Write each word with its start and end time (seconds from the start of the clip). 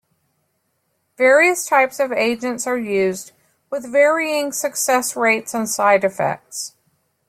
Various 1.15 1.67
types 1.67 1.99
of 1.99 2.11
agents 2.11 2.65
are 2.65 2.75
used, 2.75 3.33
with 3.69 3.85
varying 3.91 4.51
success 4.51 5.15
rates 5.15 5.53
and 5.53 5.69
side 5.69 6.03
effects. 6.03 6.73